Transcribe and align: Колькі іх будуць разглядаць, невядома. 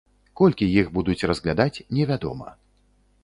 Колькі 0.39 0.67
іх 0.83 0.87
будуць 0.95 1.17
разглядаць, 1.31 1.83
невядома. 1.97 2.49